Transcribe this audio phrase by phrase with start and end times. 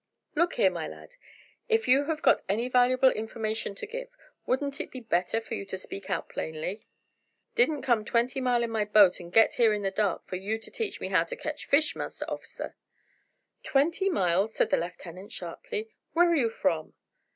[0.33, 1.15] "Look here, my lad,
[1.69, 5.63] if you have got any valuable information to give, wouldn't it be better for you
[5.67, 6.87] to speak out plainly?"
[7.53, 10.57] "Didn't come twenty mile in my boat and get here in the dark, for you
[10.57, 12.73] to teach me how to ketch fish, Master Orficer."
[13.61, 16.95] "Twenty miles!" said the lieutenant sharply; "where are you from?"